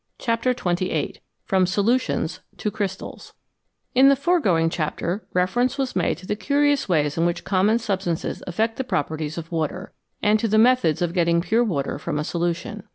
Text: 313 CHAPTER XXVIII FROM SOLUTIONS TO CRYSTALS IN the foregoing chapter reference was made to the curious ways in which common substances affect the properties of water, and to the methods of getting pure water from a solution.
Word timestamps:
313 0.17 0.55
CHAPTER 0.57 0.83
XXVIII 0.83 1.21
FROM 1.45 1.67
SOLUTIONS 1.67 2.39
TO 2.57 2.71
CRYSTALS 2.71 3.33
IN 3.93 4.09
the 4.09 4.15
foregoing 4.15 4.67
chapter 4.71 5.27
reference 5.31 5.77
was 5.77 5.95
made 5.95 6.17
to 6.17 6.25
the 6.25 6.35
curious 6.35 6.89
ways 6.89 7.19
in 7.19 7.25
which 7.27 7.43
common 7.43 7.77
substances 7.77 8.41
affect 8.47 8.77
the 8.77 8.83
properties 8.83 9.37
of 9.37 9.51
water, 9.51 9.93
and 10.23 10.39
to 10.39 10.47
the 10.47 10.57
methods 10.57 11.03
of 11.03 11.13
getting 11.13 11.39
pure 11.39 11.63
water 11.63 11.99
from 11.99 12.17
a 12.17 12.23
solution. 12.23 12.81